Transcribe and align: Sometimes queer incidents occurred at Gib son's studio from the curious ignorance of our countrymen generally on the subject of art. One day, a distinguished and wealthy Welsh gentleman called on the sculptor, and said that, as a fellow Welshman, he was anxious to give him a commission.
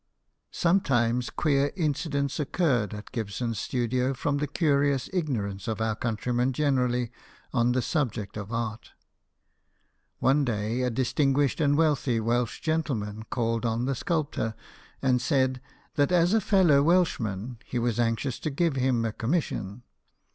Sometimes 0.49 1.29
queer 1.29 1.71
incidents 1.75 2.39
occurred 2.39 2.91
at 2.91 3.11
Gib 3.11 3.29
son's 3.29 3.59
studio 3.59 4.15
from 4.15 4.37
the 4.37 4.47
curious 4.47 5.11
ignorance 5.13 5.67
of 5.67 5.79
our 5.79 5.95
countrymen 5.95 6.53
generally 6.53 7.11
on 7.53 7.73
the 7.73 7.83
subject 7.83 8.35
of 8.35 8.51
art. 8.51 8.93
One 10.17 10.43
day, 10.43 10.81
a 10.81 10.89
distinguished 10.89 11.61
and 11.61 11.77
wealthy 11.77 12.19
Welsh 12.19 12.61
gentleman 12.61 13.25
called 13.29 13.63
on 13.63 13.85
the 13.85 13.93
sculptor, 13.93 14.55
and 15.03 15.21
said 15.21 15.61
that, 15.93 16.11
as 16.11 16.33
a 16.33 16.41
fellow 16.41 16.81
Welshman, 16.81 17.59
he 17.63 17.77
was 17.77 17.99
anxious 17.99 18.39
to 18.39 18.49
give 18.49 18.77
him 18.77 19.05
a 19.05 19.13
commission. 19.13 19.83